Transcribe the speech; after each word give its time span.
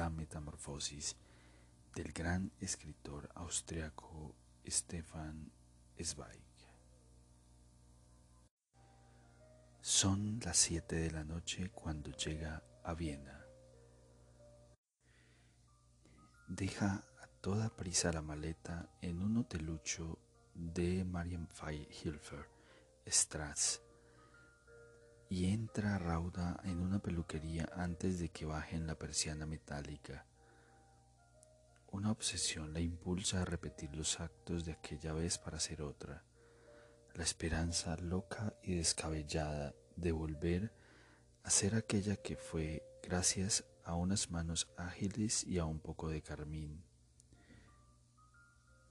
La 0.00 0.08
metamorfosis 0.08 1.14
del 1.94 2.10
gran 2.14 2.50
escritor 2.58 3.28
austriaco 3.34 4.34
Stefan 4.66 5.52
Zweig. 6.02 6.40
Son 9.82 10.40
las 10.42 10.56
siete 10.56 10.96
de 10.96 11.10
la 11.10 11.22
noche 11.22 11.70
cuando 11.70 12.12
llega 12.12 12.62
a 12.82 12.94
Viena. 12.94 13.44
Deja 16.48 17.04
a 17.20 17.26
toda 17.42 17.68
prisa 17.68 18.10
la 18.10 18.22
maleta 18.22 18.88
en 19.02 19.20
un 19.22 19.36
hotelucho 19.36 20.18
de 20.54 21.04
Marienpfeil-Hilfer, 21.04 22.46
Strass 23.06 23.82
y 25.32 25.46
entra 25.46 25.96
rauda 25.96 26.60
en 26.64 26.80
una 26.80 26.98
peluquería 26.98 27.70
antes 27.76 28.18
de 28.18 28.30
que 28.30 28.46
bajen 28.46 28.88
la 28.88 28.96
persiana 28.96 29.46
metálica. 29.46 30.26
Una 31.92 32.10
obsesión 32.10 32.72
la 32.72 32.80
impulsa 32.80 33.40
a 33.40 33.44
repetir 33.44 33.94
los 33.94 34.18
actos 34.18 34.64
de 34.64 34.72
aquella 34.72 35.12
vez 35.12 35.38
para 35.38 35.58
hacer 35.58 35.82
otra. 35.82 36.24
La 37.14 37.22
esperanza 37.22 37.96
loca 37.96 38.54
y 38.64 38.74
descabellada 38.74 39.72
de 39.94 40.10
volver 40.10 40.74
a 41.44 41.50
ser 41.50 41.76
aquella 41.76 42.16
que 42.16 42.36
fue 42.36 42.82
gracias 43.00 43.64
a 43.84 43.94
unas 43.94 44.32
manos 44.32 44.68
ágiles 44.76 45.44
y 45.44 45.58
a 45.58 45.64
un 45.64 45.78
poco 45.78 46.08
de 46.08 46.22
carmín. 46.22 46.82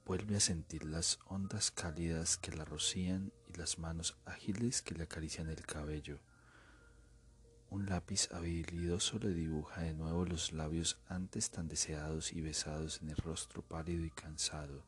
Vuelve 0.06 0.36
a 0.36 0.40
sentir 0.40 0.86
las 0.86 1.18
ondas 1.26 1.70
cálidas 1.70 2.38
que 2.38 2.52
la 2.52 2.64
rocían 2.64 3.30
y 3.46 3.58
las 3.58 3.78
manos 3.78 4.16
ágiles 4.24 4.80
que 4.80 4.94
le 4.94 5.04
acarician 5.04 5.50
el 5.50 5.66
cabello 5.66 6.18
un 7.70 7.86
lápiz 7.86 8.28
habilidoso 8.32 9.20
le 9.20 9.32
dibuja 9.32 9.82
de 9.82 9.94
nuevo 9.94 10.24
los 10.24 10.52
labios 10.52 10.98
antes 11.06 11.50
tan 11.50 11.68
deseados 11.68 12.32
y 12.32 12.40
besados 12.40 13.00
en 13.00 13.10
el 13.10 13.16
rostro 13.16 13.62
pálido 13.62 14.04
y 14.04 14.10
cansado, 14.10 14.84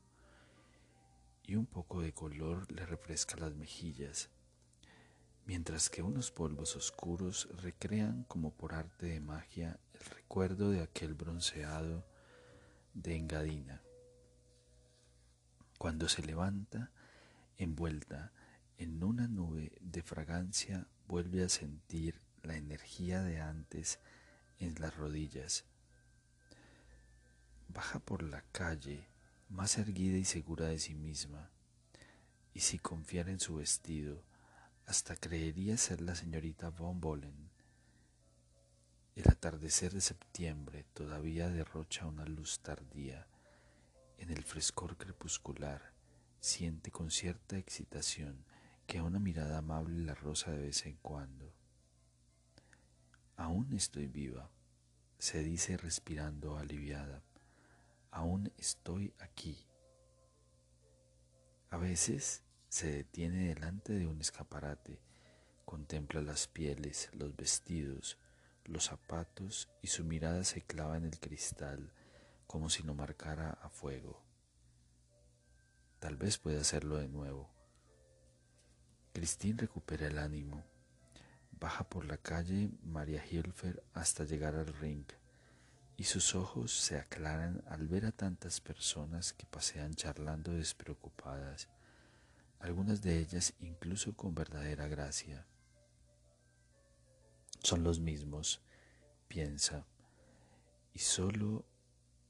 y 1.44 1.54
un 1.54 1.66
poco 1.66 2.00
de 2.00 2.12
color 2.12 2.70
le 2.72 2.84
refresca 2.84 3.36
las 3.36 3.54
mejillas, 3.54 4.30
mientras 5.46 5.90
que 5.90 6.02
unos 6.02 6.32
polvos 6.32 6.74
oscuros 6.74 7.48
recrean 7.62 8.24
como 8.24 8.52
por 8.52 8.74
arte 8.74 9.06
de 9.06 9.20
magia 9.20 9.78
el 9.92 10.04
recuerdo 10.04 10.70
de 10.70 10.82
aquel 10.82 11.14
bronceado 11.14 12.04
de 12.94 13.16
Engadina. 13.16 13.80
Cuando 15.78 16.08
se 16.08 16.22
levanta, 16.22 16.90
envuelta 17.58 18.32
en 18.76 19.04
una 19.04 19.28
nube 19.28 19.72
de 19.80 20.02
fragancia, 20.02 20.88
vuelve 21.06 21.44
a 21.44 21.48
sentir 21.48 22.20
la 22.42 22.56
energía 22.56 23.22
de 23.22 23.40
antes 23.40 23.98
en 24.58 24.74
las 24.80 24.96
rodillas. 24.96 25.64
Baja 27.68 27.98
por 27.98 28.22
la 28.22 28.42
calle 28.52 29.08
más 29.48 29.78
erguida 29.78 30.16
y 30.16 30.24
segura 30.24 30.66
de 30.66 30.78
sí 30.78 30.94
misma, 30.94 31.50
y 32.54 32.60
si 32.60 32.78
confiara 32.78 33.30
en 33.30 33.40
su 33.40 33.56
vestido, 33.56 34.22
hasta 34.86 35.16
creería 35.16 35.76
ser 35.76 36.00
la 36.00 36.14
señorita 36.14 36.70
von 36.70 37.00
Bohlen. 37.00 37.50
El 39.14 39.28
atardecer 39.28 39.92
de 39.92 40.00
septiembre 40.00 40.84
todavía 40.94 41.48
derrocha 41.48 42.06
una 42.06 42.24
luz 42.24 42.60
tardía. 42.60 43.26
En 44.16 44.30
el 44.30 44.42
frescor 44.44 44.96
crepuscular 44.96 45.92
siente 46.40 46.90
con 46.90 47.10
cierta 47.10 47.58
excitación 47.58 48.44
que 48.86 49.02
una 49.02 49.18
mirada 49.18 49.58
amable 49.58 50.02
la 50.04 50.14
rosa 50.14 50.50
de 50.50 50.58
vez 50.58 50.86
en 50.86 50.96
cuando. 50.96 51.52
Aún 53.36 53.72
estoy 53.72 54.06
viva, 54.06 54.50
se 55.18 55.42
dice 55.42 55.76
respirando 55.76 56.56
aliviada. 56.56 57.22
Aún 58.10 58.52
estoy 58.58 59.14
aquí. 59.18 59.66
A 61.70 61.76
veces 61.78 62.42
se 62.68 62.90
detiene 62.90 63.48
delante 63.48 63.94
de 63.94 64.06
un 64.06 64.20
escaparate, 64.20 65.00
contempla 65.64 66.20
las 66.20 66.46
pieles, 66.46 67.08
los 67.12 67.34
vestidos, 67.36 68.18
los 68.64 68.84
zapatos 68.84 69.68
y 69.80 69.88
su 69.88 70.04
mirada 70.04 70.44
se 70.44 70.62
clava 70.62 70.96
en 70.96 71.04
el 71.04 71.18
cristal 71.18 71.92
como 72.46 72.68
si 72.68 72.82
lo 72.82 72.94
marcara 72.94 73.50
a 73.62 73.70
fuego. 73.70 74.22
Tal 75.98 76.16
vez 76.16 76.38
pueda 76.38 76.60
hacerlo 76.60 76.98
de 76.98 77.08
nuevo. 77.08 77.48
Christine 79.12 79.58
recupera 79.60 80.06
el 80.06 80.18
ánimo 80.18 80.64
Baja 81.62 81.84
por 81.84 82.04
la 82.06 82.16
calle 82.16 82.70
María 82.82 83.24
Hilfer 83.24 83.84
hasta 83.94 84.24
llegar 84.24 84.56
al 84.56 84.66
ring 84.66 85.04
y 85.96 86.02
sus 86.02 86.34
ojos 86.34 86.72
se 86.72 86.98
aclaran 86.98 87.62
al 87.68 87.86
ver 87.86 88.04
a 88.04 88.10
tantas 88.10 88.60
personas 88.60 89.32
que 89.32 89.46
pasean 89.46 89.94
charlando 89.94 90.50
despreocupadas, 90.50 91.68
algunas 92.58 93.00
de 93.00 93.16
ellas 93.16 93.54
incluso 93.60 94.16
con 94.16 94.34
verdadera 94.34 94.88
gracia. 94.88 95.46
Son 97.62 97.84
los 97.84 98.00
mismos, 98.00 98.60
piensa, 99.28 99.86
y 100.92 100.98
solo 100.98 101.64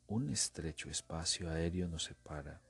un 0.09 0.29
estrecho 0.29 0.91
espacio 0.91 1.49
aéreo 1.49 1.89
nos 1.89 2.05
separa. 2.05 2.61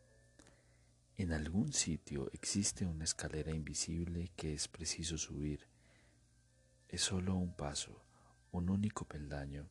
En 1.16 1.32
algún 1.32 1.72
sitio 1.72 2.30
existe 2.32 2.86
una 2.86 3.02
escalera 3.02 3.50
invisible 3.50 4.30
que 4.36 4.54
es 4.54 4.68
preciso 4.68 5.18
subir 5.18 5.71
es 6.92 7.00
solo 7.00 7.34
un 7.34 7.54
paso, 7.54 8.04
un 8.50 8.68
único 8.68 9.06
peldaño. 9.06 9.66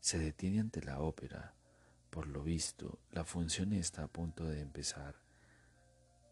Se 0.00 0.18
detiene 0.18 0.58
ante 0.58 0.82
la 0.82 0.98
ópera. 0.98 1.54
Por 2.10 2.26
lo 2.26 2.42
visto, 2.42 2.98
la 3.12 3.24
función 3.24 3.72
está 3.72 4.02
a 4.02 4.08
punto 4.08 4.44
de 4.44 4.60
empezar, 4.60 5.14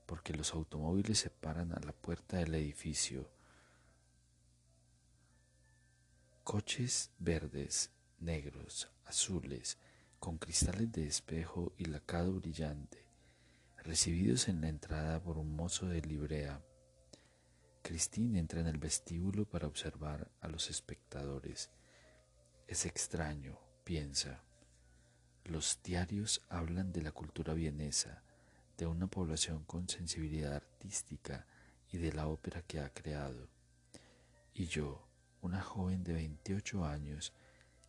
porque 0.04 0.34
los 0.34 0.54
automóviles 0.54 1.20
se 1.20 1.30
paran 1.30 1.72
a 1.72 1.78
la 1.78 1.92
puerta 1.92 2.38
del 2.38 2.56
edificio. 2.56 3.30
Coches 6.42 7.12
verdes, 7.20 7.92
negros, 8.18 8.90
azules, 9.04 9.78
con 10.18 10.36
cristales 10.38 10.90
de 10.90 11.06
espejo 11.06 11.74
y 11.76 11.84
lacado 11.84 12.32
brillante, 12.32 13.06
recibidos 13.84 14.48
en 14.48 14.62
la 14.62 14.68
entrada 14.68 15.22
por 15.22 15.38
un 15.38 15.54
mozo 15.54 15.86
de 15.86 16.02
librea 16.02 16.60
Christine 17.82 18.38
entra 18.38 18.60
en 18.60 18.68
el 18.68 18.78
vestíbulo 18.78 19.44
para 19.44 19.66
observar 19.66 20.30
a 20.40 20.48
los 20.48 20.70
espectadores. 20.70 21.70
Es 22.68 22.86
extraño, 22.86 23.58
piensa. 23.82 24.40
Los 25.44 25.80
diarios 25.82 26.42
hablan 26.48 26.92
de 26.92 27.02
la 27.02 27.10
cultura 27.10 27.54
vienesa, 27.54 28.22
de 28.78 28.86
una 28.86 29.08
población 29.08 29.64
con 29.64 29.88
sensibilidad 29.88 30.54
artística 30.54 31.46
y 31.90 31.98
de 31.98 32.12
la 32.12 32.28
ópera 32.28 32.62
que 32.62 32.78
ha 32.78 32.88
creado. 32.94 33.48
Y 34.54 34.66
yo, 34.66 35.08
una 35.40 35.60
joven 35.60 36.04
de 36.04 36.12
28 36.12 36.84
años 36.84 37.32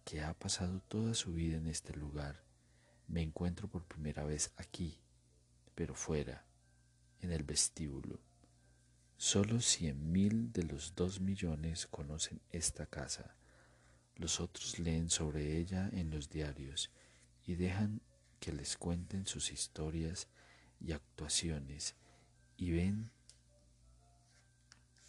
que 0.04 0.24
ha 0.24 0.34
pasado 0.34 0.81
toda 0.81 1.13
su 1.13 1.34
vida 1.34 1.57
en 1.57 1.68
este 1.68 1.94
lugar, 1.94 2.44
me 3.07 3.22
encuentro 3.22 3.68
por 3.68 3.86
primera 3.86 4.24
vez 4.24 4.54
aquí, 4.57 5.00
pero 5.75 5.94
fuera, 5.94 6.46
en 7.19 7.31
el 7.31 7.44
vestíbulo. 7.44 8.33
Solo 9.25 9.62
cien 9.62 10.12
mil 10.12 10.52
de 10.52 10.64
los 10.64 10.96
dos 10.96 11.22
millones 11.22 11.88
conocen 11.88 12.42
esta 12.52 12.88
casa. 12.88 13.38
Los 14.18 14.42
otros 14.42 14.80
leen 14.80 15.10
sobre 15.10 15.60
ella 15.60 15.90
en 15.94 16.12
los 16.12 16.30
diarios 16.30 16.92
y 17.46 17.56
dejan 17.56 18.02
que 18.42 18.52
les 18.52 18.75
cuenten 18.75 19.25
sus 19.25 19.54
historias 19.54 20.28
y 20.81 20.92
actuaciones 20.92 21.96
y 22.58 22.72
ven 22.72 23.12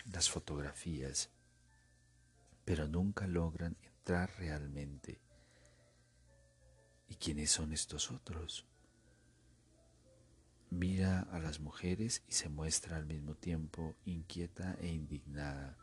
las 0.04 0.30
fotografías, 0.30 1.30
pero 2.64 2.86
nunca 2.86 3.26
logran 3.26 3.76
entrar 3.82 4.30
realmente. 4.38 5.20
¿Y 7.08 7.16
quiénes 7.16 7.50
son 7.50 7.72
estos 7.72 8.12
otros? 8.12 8.64
Mira 10.70 11.20
a 11.30 11.38
las 11.38 11.60
mujeres 11.60 12.22
y 12.28 12.32
se 12.32 12.48
muestra 12.48 12.96
al 12.96 13.06
mismo 13.06 13.34
tiempo 13.34 13.94
inquieta 14.04 14.76
e 14.80 14.88
indignada. 14.88 15.76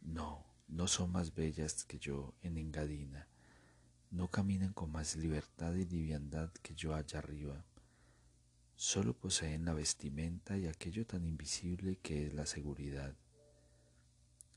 No, 0.00 0.44
no 0.68 0.86
son 0.86 1.12
más 1.12 1.34
bellas 1.34 1.84
que 1.84 1.98
yo 1.98 2.34
en 2.42 2.56
Engadina. 2.56 3.28
No 4.10 4.28
caminan 4.28 4.72
con 4.72 4.92
más 4.92 5.16
libertad 5.16 5.74
y 5.74 5.84
liviandad 5.84 6.50
que 6.62 6.74
yo 6.74 6.94
allá 6.94 7.18
arriba. 7.18 7.64
Solo 8.76 9.14
poseen 9.14 9.64
la 9.64 9.72
vestimenta 9.72 10.56
y 10.56 10.66
aquello 10.66 11.06
tan 11.06 11.24
invisible 11.24 11.96
que 11.96 12.26
es 12.26 12.34
la 12.34 12.46
seguridad. 12.46 13.14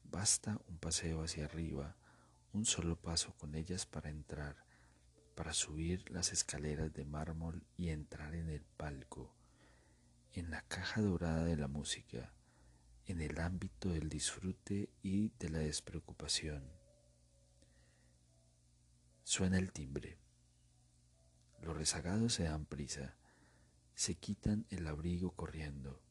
Basta 0.04 0.60
un 0.68 0.78
paseo 0.78 1.24
hacia 1.24 1.46
arriba, 1.46 1.96
un 2.54 2.66
solo 2.66 2.96
paso 2.96 3.34
con 3.38 3.56
ellas 3.56 3.86
para 3.86 4.10
entrar, 4.10 4.56
para 5.38 5.54
subir 5.54 6.10
las 6.10 6.34
escaleras 6.34 6.92
de 6.96 7.06
mármol 7.06 7.64
y 7.78 7.90
entrar 7.90 8.34
en 8.34 8.50
el 8.50 8.64
palco, 8.76 9.36
en 10.34 10.50
la 10.50 10.64
caja 10.64 11.00
dorada 11.00 11.46
de 11.46 11.56
la 11.56 11.68
música, 11.68 12.34
en 13.06 13.22
el 13.22 13.40
ámbito 13.40 13.90
del 13.90 14.10
disfrute 14.10 14.90
y 15.04 15.30
de 15.38 15.50
la 15.50 15.60
despreocupación. 15.60 16.68
Suena 19.24 19.60
el 19.60 19.72
timbre. 19.72 20.18
Los 21.62 21.78
rezagados 21.78 22.34
se 22.34 22.46
dan 22.46 22.66
prisa, 22.66 23.16
se 23.94 24.16
quitan 24.16 24.66
el 24.72 24.88
abrigo 24.88 25.36
corriendo, 25.36 26.02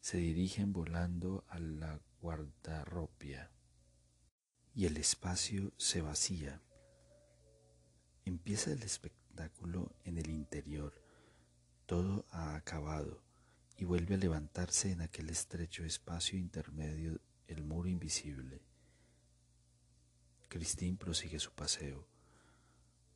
se 0.00 0.16
dirigen 0.16 0.72
volando 0.72 1.44
a 1.48 1.58
la 1.58 2.00
guardarropia 2.22 3.50
y 4.72 4.86
el 4.86 4.96
espacio 4.96 5.74
se 5.76 6.00
vacía. 6.00 6.62
Empieza 8.24 8.72
el 8.72 8.82
espectáculo 8.82 9.92
en 10.04 10.16
el 10.16 10.30
interior, 10.30 10.94
todo 11.86 12.24
ha 12.30 12.54
acabado 12.54 13.22
y 13.76 13.84
vuelve 13.84 14.14
a 14.14 14.18
levantarse 14.18 14.90
en 14.90 15.02
aquel 15.02 15.28
estrecho 15.28 15.84
espacio 15.84 16.38
intermedio 16.38 17.20
el 17.48 17.62
muro 17.62 17.88
invisible. 17.88 18.62
Cristín 20.48 20.96
prosigue 20.96 21.38
su 21.38 21.52
paseo. 21.52 22.08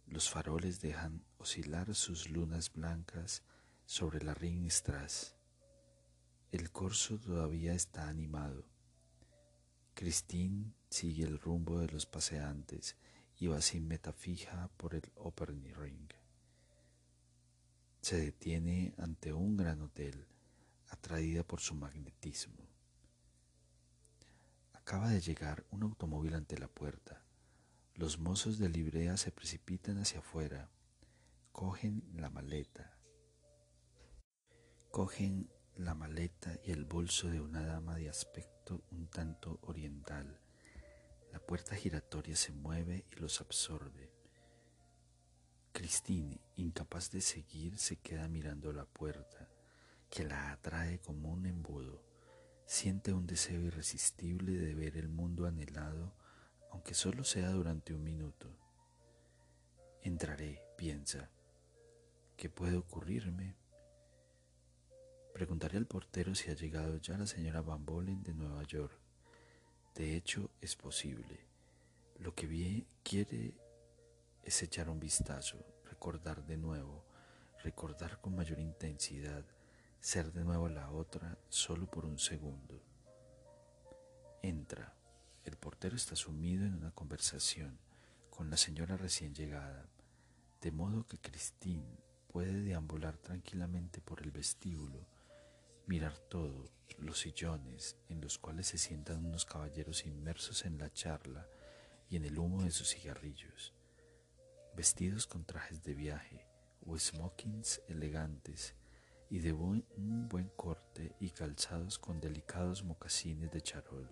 Los 0.06 0.28
faroles 0.28 0.80
dejan 0.80 1.24
oscilar 1.38 1.94
sus 1.94 2.28
lunas 2.28 2.72
blancas 2.72 3.42
sobre 3.86 4.22
la 4.22 4.34
Ringstrasse. 4.34 5.34
El 6.52 6.70
corso 6.70 7.18
todavía 7.18 7.72
está 7.72 8.08
animado. 8.08 8.64
Christine 9.94 10.74
sigue 10.90 11.24
el 11.24 11.38
rumbo 11.38 11.78
de 11.78 11.88
los 11.88 12.06
paseantes 12.06 12.96
va 13.46 13.60
sin 13.60 13.86
meta 13.86 14.12
fija 14.12 14.68
por 14.76 14.94
el 14.94 15.12
Opernring. 15.14 16.08
Se 18.00 18.18
detiene 18.18 18.94
ante 18.98 19.32
un 19.32 19.56
gran 19.56 19.80
hotel, 19.80 20.26
atraída 20.88 21.44
por 21.44 21.60
su 21.60 21.74
magnetismo. 21.74 22.68
Acaba 24.72 25.10
de 25.10 25.20
llegar 25.20 25.64
un 25.70 25.82
automóvil 25.82 26.34
ante 26.34 26.58
la 26.58 26.68
puerta. 26.68 27.22
Los 27.94 28.18
mozos 28.18 28.58
de 28.58 28.68
librea 28.68 29.16
se 29.16 29.30
precipitan 29.30 29.98
hacia 29.98 30.20
afuera, 30.20 30.70
cogen 31.52 32.02
la 32.14 32.30
maleta, 32.30 32.98
cogen 34.90 35.52
la 35.74 35.94
maleta 35.94 36.58
y 36.64 36.72
el 36.72 36.84
bolso 36.84 37.28
de 37.28 37.40
una 37.40 37.64
dama 37.64 37.96
de 37.96 38.08
aspecto 38.08 38.84
un 38.90 39.08
tanto 39.08 39.58
oriental. 39.62 40.40
La 41.32 41.38
puerta 41.38 41.76
giratoria 41.76 42.36
se 42.36 42.52
mueve 42.52 43.04
y 43.10 43.16
los 43.16 43.40
absorbe. 43.40 44.10
Christine, 45.72 46.40
incapaz 46.56 47.10
de 47.10 47.20
seguir, 47.20 47.78
se 47.78 47.96
queda 47.96 48.28
mirando 48.28 48.72
la 48.72 48.84
puerta, 48.84 49.48
que 50.10 50.24
la 50.24 50.52
atrae 50.52 50.98
como 50.98 51.30
un 51.30 51.46
embudo. 51.46 52.02
Siente 52.66 53.12
un 53.12 53.26
deseo 53.26 53.60
irresistible 53.62 54.52
de 54.58 54.74
ver 54.74 54.96
el 54.96 55.08
mundo 55.08 55.46
anhelado, 55.46 56.14
aunque 56.70 56.94
solo 56.94 57.24
sea 57.24 57.50
durante 57.50 57.94
un 57.94 58.02
minuto. 58.02 58.48
Entraré, 60.02 60.62
piensa. 60.76 61.30
¿Qué 62.36 62.48
puede 62.48 62.76
ocurrirme? 62.76 63.56
Preguntaré 65.32 65.76
al 65.78 65.86
portero 65.86 66.34
si 66.34 66.50
ha 66.50 66.54
llegado 66.54 66.96
ya 66.98 67.16
la 67.16 67.26
señora 67.26 67.62
Van 67.62 67.84
Bolen 67.84 68.22
de 68.22 68.34
Nueva 68.34 68.62
York. 68.64 69.07
De 69.98 70.14
hecho, 70.14 70.52
es 70.60 70.76
posible. 70.76 71.40
Lo 72.20 72.32
que 72.32 72.46
vi 72.46 72.86
quiere 73.02 73.52
es 74.44 74.62
echar 74.62 74.88
un 74.88 75.00
vistazo, 75.00 75.58
recordar 75.90 76.46
de 76.46 76.56
nuevo, 76.56 77.04
recordar 77.64 78.20
con 78.20 78.36
mayor 78.36 78.60
intensidad, 78.60 79.44
ser 79.98 80.32
de 80.32 80.44
nuevo 80.44 80.68
la 80.68 80.92
otra 80.92 81.36
solo 81.48 81.90
por 81.90 82.04
un 82.04 82.16
segundo. 82.16 82.80
Entra. 84.40 84.94
El 85.44 85.56
portero 85.56 85.96
está 85.96 86.14
sumido 86.14 86.64
en 86.64 86.74
una 86.74 86.92
conversación 86.92 87.80
con 88.30 88.50
la 88.50 88.56
señora 88.56 88.96
recién 88.96 89.34
llegada, 89.34 89.88
de 90.60 90.70
modo 90.70 91.08
que 91.08 91.18
Christine 91.18 91.98
puede 92.28 92.62
deambular 92.62 93.16
tranquilamente 93.16 94.00
por 94.00 94.22
el 94.22 94.30
vestíbulo 94.30 95.08
mirar 95.88 96.16
todo, 96.16 96.70
los 96.98 97.20
sillones 97.20 97.96
en 98.08 98.20
los 98.20 98.38
cuales 98.38 98.68
se 98.68 98.78
sientan 98.78 99.24
unos 99.24 99.44
caballeros 99.44 100.06
inmersos 100.06 100.64
en 100.64 100.78
la 100.78 100.92
charla 100.92 101.48
y 102.08 102.16
en 102.16 102.24
el 102.24 102.38
humo 102.38 102.62
de 102.62 102.70
sus 102.70 102.88
cigarrillos, 102.88 103.74
vestidos 104.74 105.26
con 105.26 105.44
trajes 105.44 105.82
de 105.82 105.94
viaje 105.94 106.46
o 106.86 106.98
smokings 106.98 107.82
elegantes 107.88 108.74
y 109.30 109.40
de 109.40 109.52
un 109.52 109.84
buen 110.28 110.48
corte 110.56 111.14
y 111.20 111.30
calzados 111.30 111.98
con 111.98 112.20
delicados 112.20 112.82
mocasines 112.82 113.50
de 113.50 113.60
charol. 113.60 114.08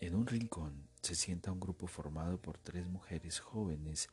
En 0.00 0.14
un 0.14 0.26
rincón 0.26 0.88
se 1.02 1.14
sienta 1.14 1.50
un 1.50 1.58
grupo 1.58 1.86
formado 1.86 2.40
por 2.40 2.58
tres 2.58 2.86
mujeres 2.86 3.40
jóvenes 3.40 4.08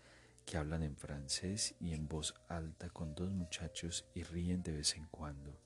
que 0.45 0.57
hablan 0.57 0.83
en 0.83 0.95
francés 0.95 1.75
y 1.79 1.93
en 1.93 2.07
voz 2.07 2.33
alta 2.47 2.89
con 2.89 3.13
dos 3.13 3.31
muchachos 3.31 4.05
y 4.13 4.23
ríen 4.23 4.63
de 4.63 4.71
vez 4.71 4.95
en 4.95 5.05
cuando 5.07 5.64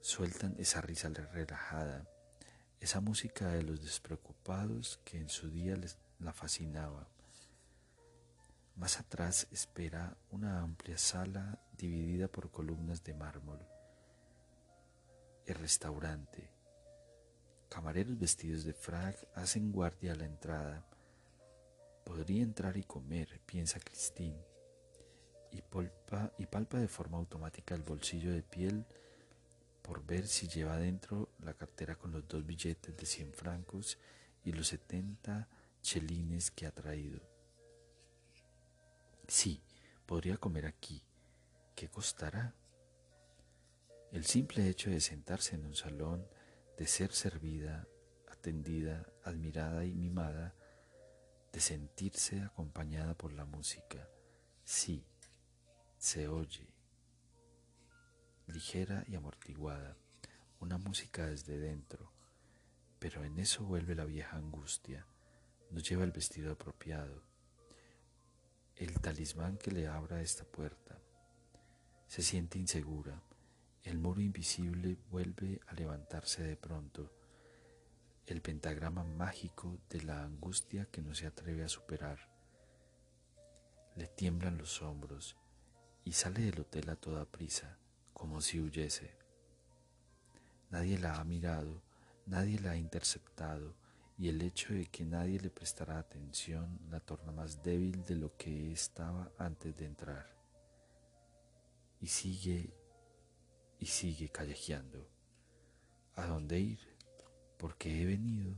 sueltan 0.00 0.54
esa 0.58 0.80
risa 0.80 1.08
relajada, 1.08 2.06
esa 2.80 3.00
música 3.00 3.48
de 3.48 3.62
los 3.62 3.82
despreocupados 3.82 5.00
que 5.04 5.18
en 5.18 5.28
su 5.28 5.50
día 5.50 5.76
les 5.76 5.98
la 6.18 6.32
fascinaba. 6.32 7.08
Más 8.76 8.98
atrás 8.98 9.46
espera 9.50 10.16
una 10.30 10.60
amplia 10.60 10.96
sala 10.96 11.58
dividida 11.76 12.28
por 12.28 12.50
columnas 12.50 13.04
de 13.04 13.14
mármol. 13.14 13.60
El 15.46 15.54
restaurante. 15.56 16.50
Camareros 17.68 18.18
vestidos 18.18 18.64
de 18.64 18.72
frac 18.72 19.16
hacen 19.34 19.70
guardia 19.70 20.12
a 20.12 20.16
la 20.16 20.24
entrada. 20.24 20.86
Podría 22.04 22.42
entrar 22.42 22.76
y 22.76 22.82
comer, 22.82 23.40
piensa 23.46 23.78
Christine, 23.78 24.42
y, 25.52 25.58
y 26.38 26.46
palpa 26.46 26.78
de 26.78 26.88
forma 26.88 27.18
automática 27.18 27.74
el 27.74 27.82
bolsillo 27.82 28.32
de 28.32 28.42
piel 28.42 28.86
por 29.90 30.06
ver 30.06 30.28
si 30.28 30.46
lleva 30.46 30.78
dentro 30.78 31.30
la 31.40 31.52
cartera 31.52 31.96
con 31.96 32.12
los 32.12 32.28
dos 32.28 32.46
billetes 32.46 32.96
de 32.96 33.04
100 33.04 33.32
francos 33.32 33.98
y 34.44 34.52
los 34.52 34.68
70 34.68 35.48
chelines 35.82 36.52
que 36.52 36.66
ha 36.66 36.70
traído. 36.70 37.20
Sí, 39.26 39.60
podría 40.06 40.36
comer 40.36 40.66
aquí. 40.66 41.02
¿Qué 41.74 41.88
costará? 41.88 42.54
El 44.12 44.24
simple 44.26 44.68
hecho 44.68 44.90
de 44.90 45.00
sentarse 45.00 45.56
en 45.56 45.66
un 45.66 45.74
salón, 45.74 46.24
de 46.78 46.86
ser 46.86 47.10
servida, 47.10 47.88
atendida, 48.30 49.12
admirada 49.24 49.84
y 49.84 49.92
mimada, 49.92 50.54
de 51.52 51.60
sentirse 51.60 52.42
acompañada 52.42 53.14
por 53.14 53.32
la 53.32 53.44
música. 53.44 54.08
Sí, 54.62 55.04
se 55.98 56.28
oye, 56.28 56.69
ligera 58.50 59.04
y 59.08 59.14
amortiguada, 59.14 59.96
una 60.60 60.76
música 60.76 61.26
desde 61.26 61.58
dentro, 61.58 62.12
pero 62.98 63.24
en 63.24 63.38
eso 63.38 63.64
vuelve 63.64 63.94
la 63.94 64.04
vieja 64.04 64.36
angustia, 64.36 65.06
no 65.70 65.80
lleva 65.80 66.04
el 66.04 66.12
vestido 66.12 66.52
apropiado, 66.52 67.22
el 68.76 69.00
talismán 69.00 69.56
que 69.56 69.70
le 69.70 69.86
abra 69.86 70.20
esta 70.20 70.44
puerta. 70.44 70.98
Se 72.06 72.22
siente 72.22 72.58
insegura, 72.58 73.22
el 73.82 73.98
muro 73.98 74.20
invisible 74.20 74.98
vuelve 75.10 75.60
a 75.66 75.74
levantarse 75.74 76.42
de 76.42 76.56
pronto, 76.56 77.10
el 78.26 78.42
pentagrama 78.42 79.02
mágico 79.02 79.80
de 79.88 80.02
la 80.02 80.22
angustia 80.22 80.86
que 80.86 81.02
no 81.02 81.14
se 81.14 81.26
atreve 81.26 81.64
a 81.64 81.68
superar. 81.68 82.30
Le 83.96 84.06
tiemblan 84.06 84.58
los 84.58 84.82
hombros 84.82 85.36
y 86.04 86.12
sale 86.12 86.42
del 86.42 86.60
hotel 86.60 86.90
a 86.90 86.96
toda 86.96 87.24
prisa 87.24 87.79
como 88.20 88.42
si 88.42 88.60
huyese. 88.60 89.10
Nadie 90.68 90.98
la 90.98 91.18
ha 91.18 91.24
mirado, 91.24 91.80
nadie 92.26 92.60
la 92.60 92.72
ha 92.72 92.76
interceptado, 92.76 93.74
y 94.18 94.28
el 94.28 94.42
hecho 94.42 94.74
de 94.74 94.84
que 94.84 95.06
nadie 95.06 95.40
le 95.40 95.48
prestara 95.48 95.98
atención 95.98 96.78
la 96.90 97.00
torna 97.00 97.32
más 97.32 97.62
débil 97.62 98.04
de 98.04 98.16
lo 98.16 98.36
que 98.36 98.72
estaba 98.72 99.32
antes 99.38 99.74
de 99.74 99.86
entrar. 99.86 100.36
y 101.98 102.08
sigue 102.08 102.74
y 103.78 103.86
sigue 103.86 104.28
callejeando. 104.28 105.08
¿A 106.14 106.26
dónde 106.26 106.60
ir? 106.60 106.80
¿Por 107.56 107.78
qué 107.78 108.02
he 108.02 108.04
venido? 108.04 108.54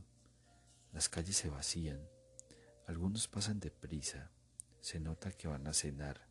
Las 0.91 1.07
calles 1.07 1.37
se 1.37 1.49
vacían. 1.49 2.01
Algunos 2.85 3.29
pasan 3.29 3.61
deprisa. 3.61 4.29
Se 4.81 4.99
nota 4.99 5.31
que 5.31 5.47
van 5.47 5.67
a 5.67 5.73
cenar. 5.73 6.27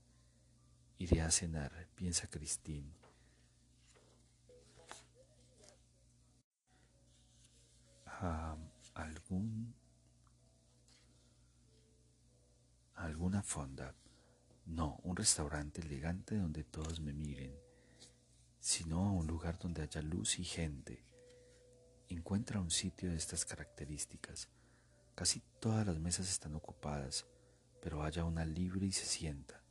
Iré 0.98 1.22
a 1.22 1.30
cenar, 1.30 1.88
piensa 1.94 2.28
Cristín. 2.28 3.01
Algún 8.94 9.74
alguna 12.94 13.42
fonda. 13.42 13.96
No, 14.66 15.00
un 15.02 15.16
restaurante 15.16 15.80
elegante 15.80 16.36
donde 16.36 16.62
todos 16.62 17.00
me 17.00 17.12
miren, 17.12 17.52
sino 18.60 19.04
a 19.04 19.10
un 19.10 19.26
lugar 19.26 19.58
donde 19.58 19.82
haya 19.82 20.02
luz 20.02 20.38
y 20.38 20.44
gente. 20.44 21.04
Encuentra 22.08 22.60
un 22.60 22.70
sitio 22.70 23.10
de 23.10 23.16
estas 23.16 23.44
características. 23.44 24.48
Casi 25.16 25.40
todas 25.58 25.84
las 25.84 25.98
mesas 25.98 26.30
están 26.30 26.54
ocupadas, 26.54 27.26
pero 27.80 28.04
haya 28.04 28.24
una 28.24 28.44
libre 28.44 28.86
y 28.86 28.92
se 28.92 29.06
sienta. 29.06 29.64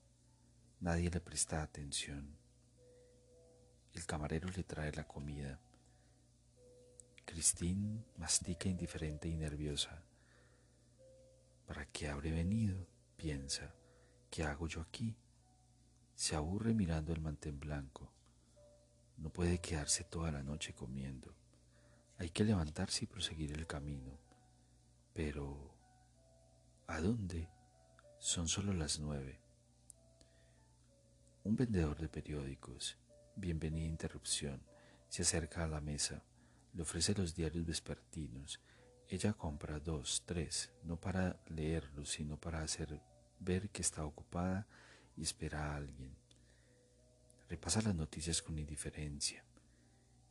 Nadie 0.82 1.10
le 1.10 1.22
presta 1.22 1.62
atención. 1.62 2.36
El 3.94 4.06
camarero 4.06 4.50
le 4.50 4.64
trae 4.64 4.92
la 4.92 5.08
comida. 5.08 5.58
Christine 7.26 8.04
mastica 8.18 8.70
indiferente 8.70 9.28
y 9.28 9.36
nerviosa. 9.36 10.04
¿Para 11.66 11.86
qué 11.86 12.10
habré 12.10 12.32
venido? 12.32 12.88
piensa. 13.22 13.76
¿Qué 14.32 14.44
hago 14.44 14.68
yo 14.68 14.82
aquí? 14.82 15.16
Se 16.16 16.36
aburre 16.36 16.74
mirando 16.74 17.14
el 17.14 17.22
mantén 17.22 17.60
blanco. 17.60 18.12
No 19.18 19.30
puede 19.30 19.60
quedarse 19.60 20.04
toda 20.04 20.32
la 20.32 20.42
noche 20.42 20.74
comiendo. 20.74 21.36
Hay 22.18 22.32
que 22.32 22.44
levantarse 22.44 23.04
y 23.04 23.08
proseguir 23.08 23.52
el 23.52 23.68
camino. 23.68 24.20
Pero, 25.14 25.76
¿a 26.88 27.00
dónde? 27.00 27.48
Son 28.18 28.48
solo 28.48 28.74
las 28.74 29.00
nueve. 29.00 29.40
Un 31.44 31.56
vendedor 31.56 31.98
de 32.00 32.10
periódicos, 32.10 32.98
bienvenida 33.36 33.88
interrupción, 33.88 34.64
se 35.10 35.22
acerca 35.22 35.64
a 35.64 35.68
la 35.68 35.82
mesa, 35.82 36.24
le 36.74 36.82
ofrece 36.82 37.14
los 37.14 37.36
diarios 37.36 37.66
vespertinos. 37.66 38.60
Ella 39.08 39.34
compra 39.34 39.80
dos, 39.80 40.24
tres, 40.26 40.72
no 40.84 41.00
para 41.00 41.42
leerlos, 41.48 42.10
sino 42.10 42.40
para 42.40 42.62
hacer 42.62 43.02
ver 43.40 43.70
que 43.70 43.82
está 43.82 44.06
ocupada 44.06 44.68
y 45.18 45.24
espera 45.24 45.72
a 45.72 45.76
alguien. 45.76 46.16
Repasa 47.50 47.82
las 47.82 47.96
noticias 47.96 48.42
con 48.42 48.58
indiferencia. 48.58 49.44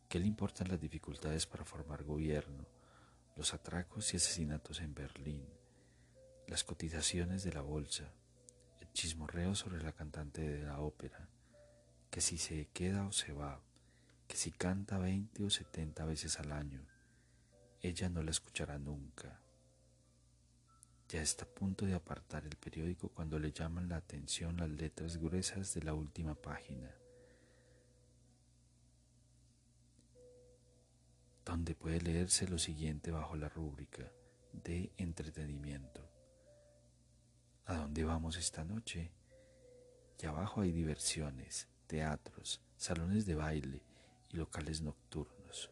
¿Qué 0.09 0.19
le 0.19 0.27
importan 0.27 0.69
las 0.69 0.81
dificultades 0.81 1.47
para 1.47 1.65
formar 1.65 2.03
gobierno, 2.03 2.67
los 3.37 3.53
atracos 3.55 4.13
y 4.13 4.17
asesinatos 4.17 4.81
en 4.81 4.95
Berlín, 4.95 5.47
las 6.47 6.65
cotizaciones 6.65 7.45
de 7.45 7.53
la 7.53 7.61
bolsa, 7.61 8.13
el 8.81 8.91
chismorreo 8.93 9.55
sobre 9.55 9.83
la 9.83 9.93
cantante 9.93 10.41
de 10.41 10.63
la 10.65 10.81
ópera, 10.81 11.29
que 12.11 12.21
si 12.21 12.39
se 12.39 12.69
queda 12.69 13.07
o 13.07 13.13
se 13.13 13.33
va, 13.33 13.63
que 14.31 14.37
si 14.37 14.53
canta 14.53 14.97
veinte 14.97 15.43
o 15.43 15.51
setenta 15.51 16.05
veces 16.05 16.39
al 16.39 16.53
año, 16.53 16.87
ella 17.83 18.09
no 18.09 18.23
la 18.23 18.31
escuchará 18.31 18.79
nunca. 18.79 19.41
Ya 21.09 21.21
está 21.21 21.45
a 21.47 21.49
punto 21.49 21.85
de 21.85 21.95
apartar 21.95 22.45
el 22.47 22.55
periódico 22.55 23.09
cuando 23.09 23.41
le 23.41 23.51
llaman 23.51 23.89
la 23.89 23.97
atención 23.97 24.59
las 24.59 24.71
letras 24.71 25.17
gruesas 25.17 25.75
de 25.75 25.83
la 25.83 25.95
última 25.95 26.37
página, 26.37 26.95
donde 31.45 31.75
puede 31.75 32.01
leerse 32.01 32.47
lo 32.47 32.59
siguiente 32.59 33.11
bajo 33.11 33.35
la 33.35 33.49
rúbrica 33.49 34.13
de 34.53 34.93
entretenimiento. 34.97 36.09
¿A 37.67 37.75
dónde 37.79 38.05
vamos 38.05 38.37
esta 38.37 38.63
noche? 38.63 39.11
Y 40.23 40.27
abajo 40.27 40.61
hay 40.61 40.71
diversiones, 40.71 41.67
teatros, 41.89 42.61
salones 42.77 43.27
de 43.27 43.35
baile 43.35 43.90
y 44.33 44.37
locales 44.37 44.81
nocturnos. 44.81 45.71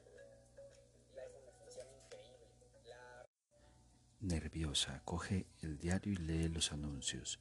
Nerviosa, 4.20 5.00
coge 5.04 5.46
el 5.62 5.78
diario 5.78 6.12
y 6.12 6.16
lee 6.16 6.48
los 6.48 6.72
anuncios. 6.72 7.38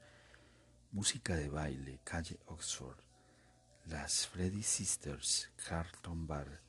Música 0.92 1.36
de 1.36 1.50
baile, 1.50 2.00
calle 2.04 2.40
Oxford. 2.46 3.00
Las 3.86 4.28
Freddy 4.28 4.62
Sisters, 4.62 5.52
Carlton 5.68 6.28
Bar. 6.28 6.62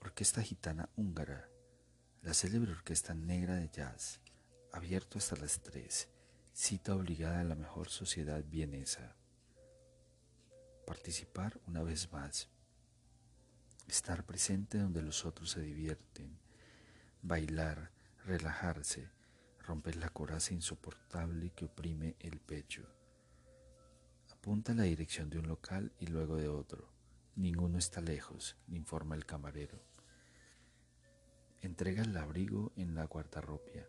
Orquesta 0.00 0.42
gitana 0.42 0.88
húngara. 0.96 1.50
La 2.22 2.32
célebre 2.32 2.72
orquesta 2.72 3.14
negra 3.14 3.56
de 3.56 3.68
jazz. 3.68 4.20
Abierto 4.72 5.18
hasta 5.18 5.36
las 5.36 5.60
tres. 5.60 6.08
Cita 6.54 6.94
obligada 6.94 7.40
a 7.40 7.44
la 7.44 7.54
mejor 7.54 7.90
sociedad 7.90 8.42
vienesa. 8.44 9.14
Participar 10.86 11.60
una 11.66 11.82
vez 11.82 12.10
más. 12.12 12.48
Estar 13.88 14.24
presente 14.24 14.78
donde 14.78 15.02
los 15.02 15.24
otros 15.24 15.50
se 15.50 15.60
divierten. 15.60 16.38
Bailar, 17.22 17.90
relajarse 18.24 19.10
romper 19.68 19.96
la 19.96 20.08
coraza 20.08 20.54
insoportable 20.54 21.50
que 21.50 21.66
oprime 21.66 22.16
el 22.20 22.40
pecho. 22.40 22.88
Apunta 24.32 24.72
la 24.72 24.84
dirección 24.84 25.28
de 25.28 25.38
un 25.38 25.46
local 25.46 25.92
y 26.00 26.06
luego 26.06 26.36
de 26.36 26.48
otro. 26.48 26.90
Ninguno 27.36 27.76
está 27.76 28.00
lejos, 28.00 28.56
informa 28.68 29.14
el 29.14 29.26
camarero. 29.26 29.78
Entrega 31.60 32.02
el 32.02 32.16
abrigo 32.16 32.72
en 32.76 32.94
la 32.94 33.04
guardarropia. 33.04 33.86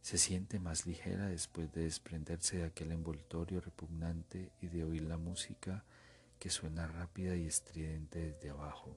Se 0.00 0.16
siente 0.16 0.60
más 0.60 0.86
ligera 0.86 1.26
después 1.26 1.72
de 1.72 1.82
desprenderse 1.82 2.58
de 2.58 2.64
aquel 2.66 2.92
envoltorio 2.92 3.60
repugnante 3.60 4.52
y 4.62 4.68
de 4.68 4.84
oír 4.84 5.02
la 5.02 5.18
música 5.18 5.84
que 6.38 6.50
suena 6.50 6.86
rápida 6.86 7.34
y 7.34 7.46
estridente 7.46 8.32
desde 8.32 8.50
abajo, 8.50 8.96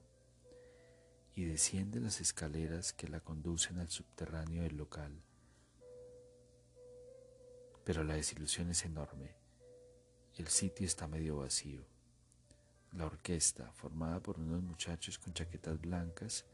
y 1.34 1.44
desciende 1.44 2.00
las 2.00 2.20
escaleras 2.20 2.92
que 2.92 3.08
la 3.08 3.20
conducen 3.20 3.78
al 3.78 3.90
subterráneo 3.90 4.62
del 4.62 4.76
local 4.76 5.22
pero 7.84 8.02
la 8.02 8.14
desilusión 8.14 8.70
es 8.70 8.84
enorme. 8.84 9.34
El 10.36 10.48
sitio 10.48 10.86
está 10.86 11.06
medio 11.06 11.36
vacío. 11.36 11.84
La 12.92 13.06
orquesta, 13.06 13.70
formada 13.72 14.20
por 14.20 14.38
unos 14.40 14.62
muchachos 14.62 15.18
con 15.18 15.34
chaquetas 15.34 15.80
blancas, 15.80 16.46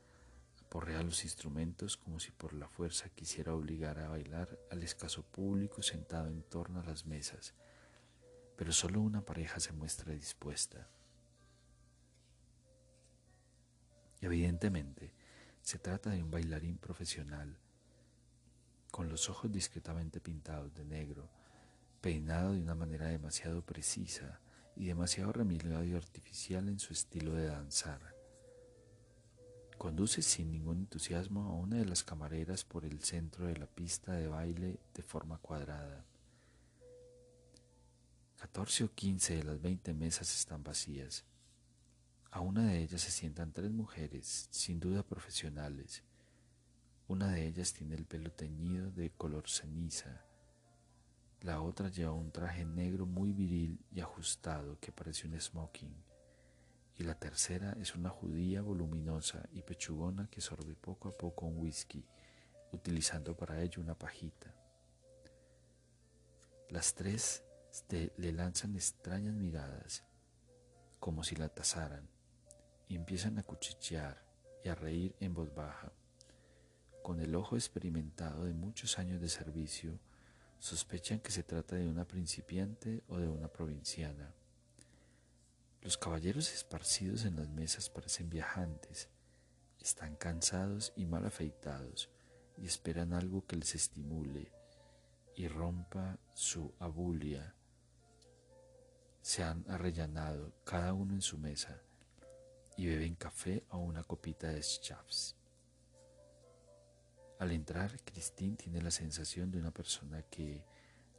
aporrea 0.61 1.03
los 1.03 1.25
instrumentos 1.25 1.97
como 1.97 2.19
si 2.19 2.33
por 2.33 2.53
la 2.53 2.69
fuerza 2.69 3.09
quisiera 3.11 3.55
obligar 3.55 3.99
a 3.99 4.09
bailar 4.09 4.59
al 4.71 4.83
escaso 4.83 5.23
público 5.23 5.83
sentado 5.83 6.29
en 6.29 6.43
torno 6.43 6.81
a 6.81 6.85
las 6.85 7.07
mesas, 7.07 7.55
pero 8.57 8.73
solo 8.73 9.01
una 9.01 9.25
pareja 9.25 9.61
se 9.61 9.73
muestra 9.73 10.13
dispuesta. 10.13 10.89
Evidentemente, 14.21 15.13
se 15.63 15.79
trata 15.79 16.11
de 16.11 16.23
un 16.23 16.31
bailarín 16.31 16.79
profesional 16.79 17.59
con 18.91 19.09
los 19.09 19.31
ojos 19.31 19.51
discretamente 19.51 20.21
pintados 20.21 20.75
de 20.75 20.85
negro, 20.85 21.31
peinado 22.01 22.53
de 22.53 22.61
una 22.61 22.75
manera 22.75 23.07
demasiado 23.07 23.63
precisa 23.65 24.41
y 24.77 24.87
demasiado 24.87 25.33
remilgado 25.33 25.85
y 25.85 25.95
artificial 25.95 26.69
en 26.69 26.79
su 26.79 26.93
estilo 26.93 27.33
de 27.35 27.47
danzar. 27.47 28.01
Conduce 29.79 30.23
sin 30.23 30.51
ningún 30.51 30.79
entusiasmo 30.79 31.45
a 31.45 31.55
una 31.55 31.77
de 31.77 31.87
las 31.87 32.03
camareras 32.05 32.65
por 32.65 32.85
el 32.85 33.01
centro 33.01 33.47
de 33.47 33.57
la 33.57 33.67
pista 33.67 34.13
de 34.13 34.27
baile 34.29 34.81
de 34.93 35.03
forma 35.03 35.39
cuadrada. 35.39 36.05
Catorce 38.37 38.85
o 38.85 38.93
quince 38.93 39.37
de 39.37 39.45
las 39.45 39.61
veinte 39.61 39.95
mesas 39.95 40.35
están 40.35 40.63
vacías. 40.63 41.25
A 42.31 42.41
una 42.41 42.65
de 42.67 42.81
ellas 42.81 43.01
se 43.01 43.11
sientan 43.11 43.53
tres 43.53 43.71
mujeres, 43.71 44.49
sin 44.51 44.79
duda 44.79 45.03
profesionales, 45.03 46.05
una 47.11 47.27
de 47.33 47.45
ellas 47.45 47.73
tiene 47.73 47.97
el 47.97 48.07
pelo 48.07 48.31
teñido 48.31 48.93
de 48.93 49.11
color 49.11 49.49
ceniza. 49.49 50.25
La 51.41 51.61
otra 51.61 51.89
lleva 51.89 52.13
un 52.13 52.31
traje 52.31 52.65
negro 52.65 53.05
muy 53.05 53.33
viril 53.33 53.85
y 53.91 53.99
ajustado 53.99 54.79
que 54.79 54.93
parece 54.93 55.27
un 55.27 55.41
smoking. 55.41 55.93
Y 56.99 57.03
la 57.03 57.19
tercera 57.19 57.77
es 57.81 57.97
una 57.97 58.11
judía 58.11 58.63
voluminosa 58.63 59.43
y 59.51 59.63
pechugona 59.63 60.29
que 60.31 60.41
sorbe 60.41 60.77
poco 60.77 61.09
a 61.09 61.17
poco 61.19 61.47
un 61.47 61.59
whisky, 61.59 62.07
utilizando 62.71 63.37
para 63.37 63.61
ello 63.61 63.83
una 63.83 63.99
pajita. 63.99 64.55
Las 66.69 66.95
tres 66.95 67.43
le 67.89 68.33
lanzan 68.33 68.77
extrañas 68.77 69.35
miradas, 69.35 70.05
como 71.01 71.25
si 71.25 71.35
la 71.35 71.49
tasaran, 71.49 72.09
y 72.91 72.97
empiezan 72.97 73.39
a 73.39 73.45
cuchichear 73.45 74.21
y 74.65 74.69
a 74.69 74.75
reír 74.75 75.15
en 75.21 75.33
voz 75.33 75.55
baja. 75.55 75.93
Con 77.05 77.21
el 77.21 77.37
ojo 77.37 77.55
experimentado 77.55 78.45
de 78.45 78.53
muchos 78.53 78.99
años 78.99 79.21
de 79.21 79.29
servicio, 79.29 80.01
sospechan 80.59 81.21
que 81.21 81.31
se 81.31 81.45
trata 81.45 81.77
de 81.77 81.87
una 81.87 82.05
principiante 82.05 83.05
o 83.07 83.19
de 83.19 83.29
una 83.29 83.47
provinciana. 83.47 84.35
Los 85.83 85.97
caballeros 85.97 86.53
esparcidos 86.53 87.25
en 87.27 87.37
las 87.37 87.49
mesas 87.49 87.89
parecen 87.89 88.29
viajantes, 88.29 89.09
están 89.79 90.17
cansados 90.17 90.93
y 90.97 91.07
mal 91.07 91.25
afeitados 91.25 92.11
y 92.59 92.67
esperan 92.67 93.13
algo 93.13 93.47
que 93.47 93.55
les 93.55 93.77
estimule 93.77 94.51
y 95.37 95.47
rompa 95.47 96.19
su 96.35 96.75
abulia. 96.81 97.55
Se 99.23 99.45
han 99.45 99.65
arrellanado 99.69 100.53
cada 100.65 100.93
uno 100.93 101.15
en 101.15 101.23
su 101.23 101.39
mesa 101.39 101.81
y 102.81 102.87
beben 102.87 103.15
café 103.15 103.63
o 103.73 103.77
una 103.77 104.03
copita 104.03 104.49
de 104.49 104.63
chaps. 104.63 105.37
Al 107.39 107.53
entrar, 107.53 107.95
Christine 108.07 108.57
tiene 108.57 108.81
la 108.81 108.91
sensación 108.91 109.51
de 109.51 109.59
una 109.59 109.71
persona 109.71 110.23
que, 110.23 110.65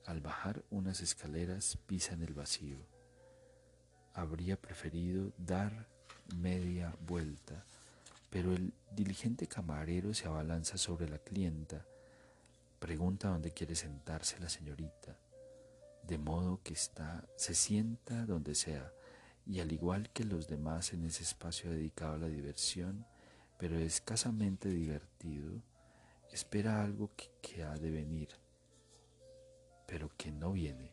al 0.08 0.22
bajar 0.22 0.63
unas 0.72 1.01
escaleras, 1.01 1.77
pisa 1.86 2.13
en 2.13 2.24
el 2.24 2.34
vacío. 2.34 2.80
Habría 4.15 4.60
preferido 4.60 5.34
dar 5.38 5.88
media 6.36 6.96
vuelta, 7.06 7.63
pero 8.32 8.53
el 8.53 8.74
diligente 8.89 9.46
camarero 9.46 10.15
se 10.15 10.25
abalanza 10.25 10.80
sobre 10.80 11.08
la 11.08 11.20
clienta, 11.20 11.86
pregunta 12.80 13.27
dónde 13.30 13.51
quiere 13.51 13.75
sentarse 13.75 14.39
la 14.39 14.50
señorita, 14.50 15.15
de 16.08 16.18
modo 16.18 16.60
que 16.63 16.74
está, 16.74 17.24
se 17.36 17.53
sienta 17.53 18.25
donde 18.25 18.56
sea, 18.56 18.91
y 19.45 19.60
al 19.60 19.71
igual 19.71 20.10
que 20.12 20.24
los 20.24 20.48
demás 20.48 20.93
en 20.93 21.05
ese 21.05 21.24
espacio 21.24 21.71
dedicado 21.71 22.13
a 22.13 22.17
la 22.17 22.27
diversión, 22.27 23.05
pero 23.57 23.77
escasamente 23.77 24.69
divertido, 24.69 25.62
espera 26.31 26.83
algo 26.83 27.12
que, 27.41 27.63
ha 27.63 27.75
de 27.75 27.91
venir, 27.91 28.29
pero 29.88 30.10
que 30.17 30.31
no 30.31 30.53
viene. 30.53 30.91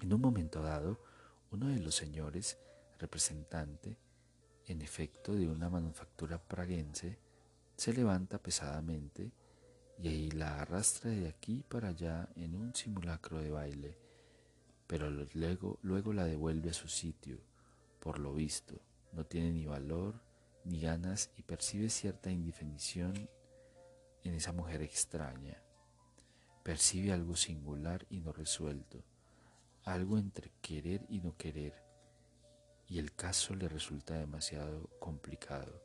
En 0.00 0.12
un 0.12 0.20
momento 0.20 0.62
dado, 0.62 1.00
uno 1.50 1.68
de 1.68 1.80
los 1.80 1.94
señores, 1.94 2.58
representante, 2.98 3.98
en 4.66 4.80
efecto, 4.80 5.34
de 5.34 5.48
una 5.48 5.68
manufactura 5.68 6.38
praguense, 6.38 7.18
se 7.76 7.92
levanta 7.92 8.38
pesadamente 8.38 9.32
y 9.98 10.08
ahí 10.08 10.30
la 10.30 10.60
arrastra 10.60 11.10
de 11.10 11.28
aquí 11.28 11.62
para 11.68 11.88
allá 11.88 12.28
en 12.36 12.54
un 12.54 12.74
simulacro 12.74 13.38
de 13.40 13.50
baile, 13.50 13.98
pero 14.86 15.10
luego, 15.10 16.12
la 16.12 16.24
devuelve 16.24 16.70
a 16.70 16.74
su 16.74 16.88
sitio, 16.88 17.40
por 18.00 18.18
lo 18.18 18.34
visto, 18.34 18.80
no 19.12 19.24
tiene 19.24 19.52
ni 19.52 19.66
valor 19.66 20.20
ni 20.64 20.80
ganas 20.80 21.30
y 21.36 21.42
percibe 21.42 21.90
cierta 21.90 22.30
indefinición 22.30 23.28
en 24.22 24.34
esa 24.34 24.52
mujer 24.52 24.82
extraña. 24.82 25.62
Percibe 26.62 27.12
algo 27.12 27.36
singular 27.36 28.06
y 28.08 28.20
no 28.20 28.32
resuelto, 28.32 29.04
algo 29.84 30.18
entre 30.18 30.52
querer 30.62 31.04
y 31.08 31.20
no 31.20 31.36
querer, 31.36 31.74
y 32.86 32.98
el 32.98 33.14
caso 33.14 33.54
le 33.54 33.68
resulta 33.68 34.14
demasiado 34.14 34.88
complicado, 34.98 35.82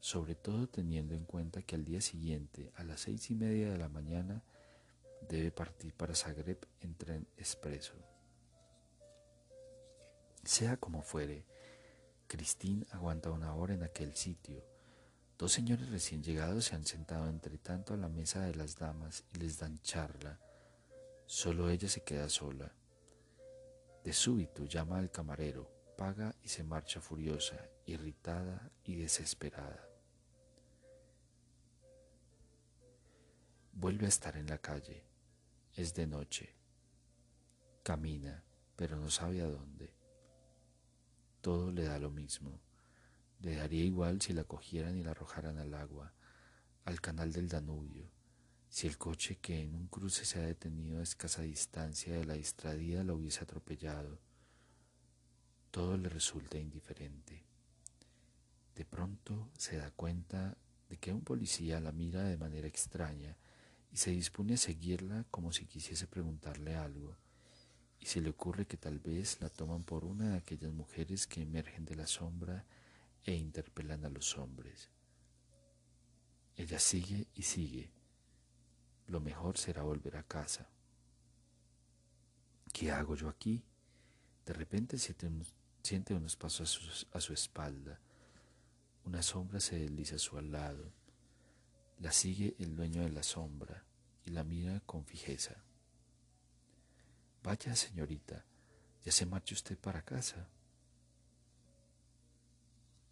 sobre 0.00 0.34
todo 0.34 0.68
teniendo 0.68 1.14
en 1.14 1.24
cuenta 1.24 1.62
que 1.62 1.74
al 1.74 1.84
día 1.84 2.00
siguiente, 2.00 2.72
a 2.76 2.84
las 2.84 3.00
seis 3.00 3.30
y 3.30 3.34
media 3.34 3.70
de 3.70 3.78
la 3.78 3.88
mañana, 3.88 4.42
debe 5.28 5.50
partir 5.50 5.94
para 5.94 6.14
Zagreb 6.14 6.66
en 6.80 6.94
tren 6.94 7.28
expreso. 7.36 8.11
Sea 10.44 10.76
como 10.76 11.02
fuere, 11.02 11.46
Christine 12.26 12.84
aguanta 12.90 13.30
una 13.30 13.54
hora 13.54 13.74
en 13.74 13.84
aquel 13.84 14.16
sitio. 14.16 14.64
Dos 15.38 15.52
señores 15.52 15.88
recién 15.90 16.22
llegados 16.22 16.64
se 16.64 16.74
han 16.74 16.84
sentado 16.84 17.28
entre 17.28 17.58
tanto 17.58 17.94
a 17.94 17.96
la 17.96 18.08
mesa 18.08 18.40
de 18.40 18.56
las 18.56 18.76
damas 18.76 19.22
y 19.32 19.38
les 19.38 19.58
dan 19.58 19.80
charla. 19.82 20.40
Solo 21.26 21.70
ella 21.70 21.88
se 21.88 22.02
queda 22.02 22.28
sola. 22.28 22.72
De 24.02 24.12
súbito 24.12 24.64
llama 24.64 24.98
al 24.98 25.12
camarero, 25.12 25.70
paga 25.96 26.34
y 26.42 26.48
se 26.48 26.64
marcha 26.64 27.00
furiosa, 27.00 27.56
irritada 27.86 28.72
y 28.82 28.96
desesperada. 28.96 29.88
Vuelve 33.74 34.06
a 34.06 34.08
estar 34.08 34.36
en 34.36 34.48
la 34.48 34.58
calle. 34.58 35.04
Es 35.76 35.94
de 35.94 36.08
noche. 36.08 36.56
Camina, 37.84 38.42
pero 38.74 38.96
no 38.96 39.08
sabe 39.08 39.40
a 39.40 39.46
dónde 39.46 40.01
todo 41.42 41.72
le 41.72 41.82
da 41.82 41.98
lo 41.98 42.10
mismo. 42.10 42.60
Le 43.40 43.56
daría 43.56 43.84
igual 43.84 44.22
si 44.22 44.32
la 44.32 44.44
cogieran 44.44 44.96
y 44.96 45.02
la 45.02 45.10
arrojaran 45.10 45.58
al 45.58 45.74
agua, 45.74 46.14
al 46.84 47.00
canal 47.00 47.32
del 47.32 47.48
Danubio, 47.48 48.08
si 48.68 48.86
el 48.86 48.96
coche 48.96 49.38
que 49.38 49.60
en 49.60 49.74
un 49.74 49.88
cruce 49.88 50.24
se 50.24 50.38
ha 50.38 50.46
detenido 50.46 51.00
a 51.00 51.02
escasa 51.02 51.42
distancia 51.42 52.14
de 52.14 52.24
la 52.24 52.34
distradida 52.34 53.02
la 53.02 53.14
hubiese 53.14 53.42
atropellado. 53.42 54.20
Todo 55.72 55.96
le 55.96 56.08
resulta 56.08 56.58
indiferente. 56.58 57.44
De 58.76 58.84
pronto 58.84 59.50
se 59.58 59.76
da 59.78 59.90
cuenta 59.90 60.56
de 60.88 60.96
que 60.98 61.12
un 61.12 61.22
policía 61.22 61.80
la 61.80 61.90
mira 61.90 62.22
de 62.22 62.36
manera 62.36 62.68
extraña 62.68 63.36
y 63.90 63.96
se 63.96 64.12
dispone 64.12 64.54
a 64.54 64.58
seguirla 64.58 65.26
como 65.30 65.52
si 65.52 65.66
quisiese 65.66 66.06
preguntarle 66.06 66.76
algo 66.76 67.16
y 68.02 68.06
se 68.06 68.20
le 68.20 68.30
ocurre 68.30 68.66
que 68.66 68.76
tal 68.76 68.98
vez 68.98 69.40
la 69.40 69.48
toman 69.48 69.84
por 69.84 70.04
una 70.04 70.30
de 70.30 70.38
aquellas 70.38 70.72
mujeres 70.72 71.28
que 71.28 71.40
emergen 71.40 71.84
de 71.84 71.94
la 71.94 72.08
sombra 72.08 72.66
e 73.22 73.32
interpelan 73.32 74.04
a 74.04 74.10
los 74.10 74.36
hombres. 74.36 74.90
Ella 76.56 76.80
sigue 76.80 77.28
y 77.36 77.42
sigue. 77.42 77.92
Lo 79.06 79.20
mejor 79.20 79.56
será 79.56 79.84
volver 79.84 80.16
a 80.16 80.24
casa. 80.24 80.68
¿Qué 82.72 82.90
hago 82.90 83.14
yo 83.14 83.28
aquí? 83.28 83.62
De 84.46 84.52
repente 84.52 84.98
siente 84.98 85.28
unos, 85.28 85.54
siente 85.80 86.12
unos 86.12 86.34
pasos 86.34 86.60
a 86.60 86.66
su, 86.66 87.06
a 87.12 87.20
su 87.20 87.32
espalda. 87.32 88.00
Una 89.04 89.22
sombra 89.22 89.60
se 89.60 89.78
desliza 89.78 90.16
a 90.16 90.18
su 90.18 90.40
lado. 90.40 90.92
La 92.00 92.10
sigue 92.10 92.56
el 92.58 92.74
dueño 92.74 93.02
de 93.02 93.12
la 93.12 93.22
sombra 93.22 93.84
y 94.24 94.30
la 94.30 94.42
mira 94.42 94.80
con 94.86 95.04
fijeza. 95.04 95.62
Vaya, 97.42 97.74
señorita, 97.74 98.44
ya 99.04 99.10
se 99.10 99.26
marcha 99.26 99.54
usted 99.54 99.76
para 99.76 100.04
casa. 100.04 100.48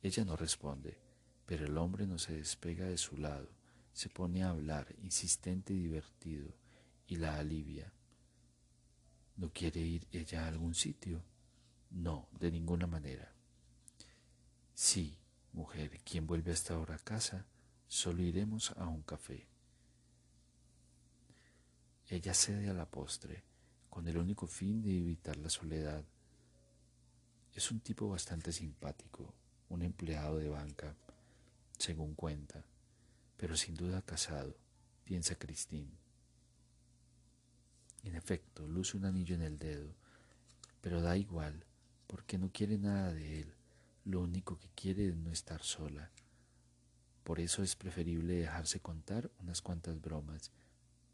Ella 0.03 0.25
no 0.25 0.37
responde, 0.37 0.99
pero 1.47 1.67
el 1.67 1.77
hombre 1.77 2.07
no 2.07 2.17
se 2.19 2.35
despega 2.35 2.87
de 2.87 2.97
su 2.97 3.17
lado, 3.17 3.49
se 3.93 4.09
pone 4.09 4.45
a 4.45 4.51
hablar, 4.51 4.95
insistente 5.03 5.73
y 5.73 5.81
divertido, 5.81 6.55
y 7.09 7.17
la 7.17 7.39
alivia. 7.39 7.93
¿No 9.37 9.53
quiere 9.53 9.81
ir 9.81 10.07
ella 10.13 10.45
a 10.45 10.49
algún 10.49 10.75
sitio? 10.75 11.25
No, 11.91 12.29
de 12.39 12.53
ninguna 12.53 12.87
manera. 12.87 13.35
Sí, 14.75 15.19
mujer, 15.53 16.01
quien 16.05 16.27
vuelve 16.27 16.53
hasta 16.53 16.75
ahora 16.75 16.95
a 16.95 16.99
casa, 16.99 17.47
solo 17.89 18.23
iremos 18.23 18.71
a 18.77 18.87
un 18.87 19.03
café. 19.03 19.49
Ella 22.07 22.33
cede 22.33 22.71
a 22.71 22.75
la 22.75 22.89
postre 22.89 23.50
con 23.91 24.07
el 24.07 24.17
único 24.17 24.47
fin 24.47 24.81
de 24.81 24.97
evitar 24.97 25.37
la 25.37 25.51
soledad. 25.51 26.05
Es 27.53 27.71
un 27.71 27.81
tipo 27.81 28.09
bastante 28.09 28.53
simpático, 28.53 29.35
un 29.69 29.83
empleado 29.83 30.39
de 30.39 30.49
banca, 30.49 30.95
según 31.77 32.15
cuenta, 32.15 32.65
pero 33.37 33.57
sin 33.57 33.75
duda 33.75 34.03
casado, 34.03 34.57
piensa 35.05 35.35
Christine. 35.35 35.91
En 38.05 38.15
efecto, 38.15 38.67
luce 38.67 38.97
un 38.97 39.05
anillo 39.05 39.35
en 39.35 39.43
el 39.43 39.59
dedo, 39.59 39.93
pero 40.81 41.03
da 41.03 41.17
igual, 41.17 41.67
porque 42.07 42.39
no 42.39 42.51
quiere 42.51 42.79
nada 42.79 43.13
de 43.13 43.41
él, 43.41 43.55
lo 44.05 44.21
único 44.21 44.59
que 44.59 44.69
quiere 44.75 45.09
es 45.09 45.17
no 45.17 45.31
estar 45.31 45.63
sola. 45.63 46.11
Por 47.25 47.41
eso 47.41 47.63
es 47.63 47.77
preferible 47.77 48.35
dejarse 48.35 48.81
contar 48.81 49.31
unas 49.41 49.61
cuantas 49.61 50.01
bromas 50.01 50.53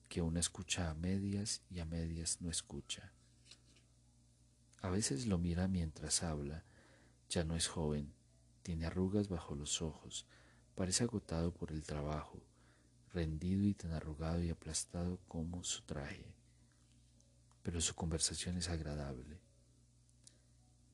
que 0.08 0.22
una 0.22 0.40
escucha 0.40 0.90
a 0.90 0.94
medias 0.94 1.62
y 1.70 1.80
a 1.80 1.84
medias 1.84 2.40
no 2.40 2.50
escucha. 2.50 3.12
A 4.80 4.90
veces 4.90 5.26
lo 5.26 5.38
mira 5.38 5.68
mientras 5.68 6.22
habla, 6.22 6.64
ya 7.28 7.44
no 7.44 7.56
es 7.56 7.66
joven, 7.66 8.12
tiene 8.62 8.86
arrugas 8.86 9.28
bajo 9.28 9.54
los 9.54 9.82
ojos, 9.82 10.26
parece 10.74 11.04
agotado 11.04 11.52
por 11.52 11.72
el 11.72 11.82
trabajo, 11.82 12.40
rendido 13.12 13.64
y 13.64 13.74
tan 13.74 13.92
arrugado 13.92 14.42
y 14.42 14.50
aplastado 14.50 15.18
como 15.26 15.64
su 15.64 15.82
traje. 15.82 16.34
Pero 17.62 17.80
su 17.80 17.94
conversación 17.94 18.56
es 18.58 18.68
agradable. 18.68 19.40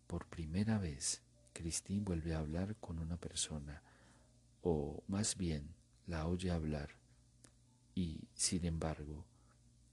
Por 0.06 0.26
primera 0.26 0.78
vez, 0.78 1.22
Christine 1.52 2.04
vuelve 2.04 2.34
a 2.34 2.38
hablar 2.38 2.76
con 2.76 2.98
una 2.98 3.18
persona, 3.18 3.82
o 4.62 5.02
más 5.06 5.36
bien 5.36 5.74
la 6.06 6.26
oye 6.26 6.50
hablar 6.50 7.01
y, 7.94 8.28
sin 8.34 8.64
embargo, 8.64 9.26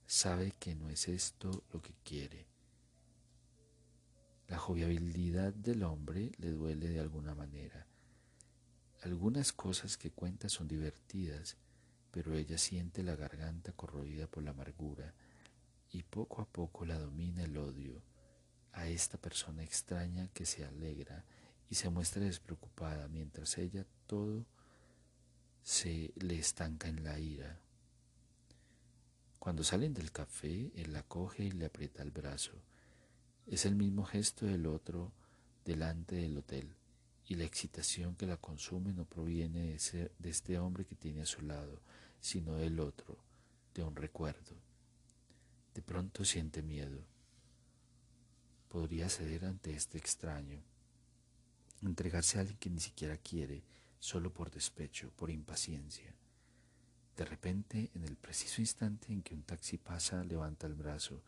sabe 0.05 0.53
que 0.59 0.75
no 0.75 0.89
es 0.89 1.07
esto 1.07 1.63
lo 1.71 1.81
que 1.81 1.93
quiere. 2.03 2.47
La 4.47 4.57
jovialidad 4.57 5.53
del 5.53 5.83
hombre 5.83 6.31
le 6.37 6.49
duele 6.49 6.89
de 6.89 6.99
alguna 6.99 7.35
manera. 7.35 7.85
Algunas 9.03 9.53
cosas 9.53 9.97
que 9.97 10.11
cuenta 10.11 10.49
son 10.49 10.67
divertidas, 10.67 11.57
pero 12.11 12.33
ella 12.33 12.57
siente 12.57 13.03
la 13.03 13.15
garganta 13.15 13.71
corroída 13.73 14.27
por 14.27 14.43
la 14.43 14.51
amargura 14.51 15.13
y 15.91 16.03
poco 16.03 16.41
a 16.41 16.45
poco 16.45 16.85
la 16.85 16.97
domina 16.97 17.43
el 17.43 17.57
odio, 17.57 18.01
a 18.73 18.87
esta 18.87 19.17
persona 19.17 19.63
extraña 19.63 20.27
que 20.29 20.45
se 20.45 20.65
alegra 20.65 21.25
y 21.69 21.75
se 21.75 21.89
muestra 21.89 22.23
despreocupada 22.23 23.07
mientras 23.07 23.57
ella 23.57 23.85
todo 24.07 24.45
se 25.61 26.11
le 26.15 26.39
estanca 26.39 26.87
en 26.87 27.03
la 27.03 27.19
ira. 27.19 27.59
Cuando 29.49 29.63
salen 29.63 29.95
del 29.95 30.11
café, 30.11 30.71
él 30.75 30.93
la 30.93 31.01
coge 31.01 31.45
y 31.45 31.49
le 31.49 31.65
aprieta 31.65 32.03
el 32.03 32.11
brazo. 32.11 32.51
Es 33.47 33.65
el 33.65 33.73
mismo 33.73 34.05
gesto 34.05 34.45
del 34.45 34.67
otro 34.67 35.11
delante 35.65 36.17
del 36.17 36.37
hotel, 36.37 36.75
y 37.25 37.33
la 37.33 37.45
excitación 37.45 38.13
que 38.15 38.27
la 38.27 38.37
consume 38.37 38.93
no 38.93 39.05
proviene 39.05 39.75
de, 39.75 40.11
de 40.19 40.29
este 40.29 40.59
hombre 40.59 40.85
que 40.85 40.93
tiene 40.95 41.23
a 41.23 41.25
su 41.25 41.41
lado, 41.41 41.81
sino 42.21 42.57
del 42.57 42.79
otro, 42.79 43.17
de 43.73 43.81
un 43.81 43.95
recuerdo. 43.95 44.55
De 45.73 45.81
pronto 45.81 46.23
siente 46.25 46.61
miedo. 46.61 47.03
Podría 48.67 49.09
ceder 49.09 49.45
ante 49.45 49.73
este 49.73 49.97
extraño, 49.97 50.61
entregarse 51.81 52.37
a 52.37 52.41
alguien 52.41 52.59
que 52.59 52.69
ni 52.69 52.81
siquiera 52.81 53.17
quiere, 53.17 53.63
solo 53.97 54.31
por 54.31 54.51
despecho, 54.51 55.09
por 55.15 55.31
impaciencia. 55.31 56.18
De 57.19 57.25
repente, 57.25 57.91
en 57.95 58.05
el 58.05 58.15
preciso 58.15 58.61
instante 58.61 59.11
en 59.11 59.21
que 59.21 59.35
un 59.35 59.43
taxi 59.43 59.77
pasa, 59.77 60.23
levanta 60.23 60.67
el 60.67 60.73
brazo, 60.73 61.21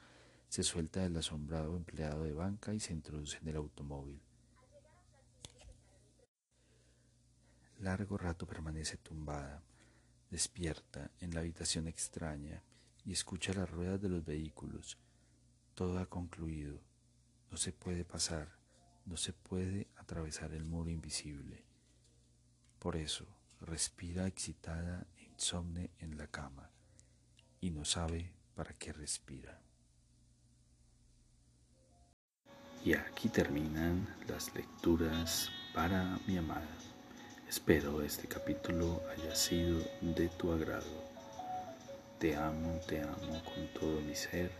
se 0.47 0.63
suelta 0.63 1.01
del 1.01 1.17
asombrado 1.17 1.75
empleado 1.75 2.23
de 2.23 2.32
banca 2.32 2.73
y 2.73 2.80
se 2.80 2.93
introduce 2.93 3.39
en 3.39 3.49
el 3.49 3.58
automóvil. 3.58 4.21
Largo 7.80 8.17
rato 8.17 8.47
permanece 8.47 8.95
tumbada, 8.95 9.62
despierta 10.30 11.12
en 11.19 11.34
la 11.34 11.41
habitación 11.41 11.89
extraña 11.89 12.63
y 13.04 13.12
escucha 13.12 13.51
las 13.51 13.69
ruedas 13.69 14.01
de 14.01 14.08
los 14.08 14.23
vehículos. 14.23 14.97
Todo 15.75 15.99
ha 15.99 16.06
concluido. 16.06 16.80
No 17.51 17.58
se 17.58 17.73
puede 17.73 18.06
pasar, 18.06 18.47
no 19.06 19.17
se 19.17 19.34
puede 19.34 19.89
atravesar 19.97 20.54
el 20.54 20.63
muro 20.63 20.89
invisible. 20.89 21.65
Por 22.80 22.95
eso 22.95 23.25
respira 23.60 24.25
excitada 24.25 25.06
insomne 25.41 25.89
en 25.97 26.19
la 26.19 26.27
cama 26.27 26.69
y 27.62 27.71
no 27.71 27.84
sabe 27.84 28.32
para 28.54 28.73
qué 28.73 28.93
respira. 28.93 29.60
Y 32.86 32.93
aquí 32.93 33.27
terminan 33.27 34.08
las 34.27 34.54
lecturas 34.54 35.49
para 35.73 36.19
mi 36.27 36.38
amada. 36.38 36.77
Espero 37.49 38.04
este 38.04 38.27
capítulo 38.27 39.01
haya 39.10 39.36
sido 39.36 39.80
de 40.01 40.30
tu 40.30 40.51
agrado. 40.51 41.10
Te 42.19 42.36
amo, 42.36 42.80
te 42.88 43.01
amo 43.01 43.43
con 43.43 43.67
todo 43.73 43.99
mi 44.01 44.13
ser, 44.13 44.51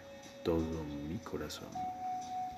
todo 0.43 0.83
mi 0.83 1.19
corazón. 1.19 1.69